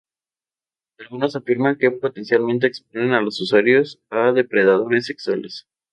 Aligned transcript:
Algunos 0.97 1.35
afirman 1.35 1.77
que 1.77 1.91
potencialmente 1.91 2.65
exponen 2.65 3.11
a 3.11 3.21
los 3.21 3.39
usuarios 3.39 4.01
a 4.09 4.31
depredadores 4.31 5.05
sexuales. 5.05 5.67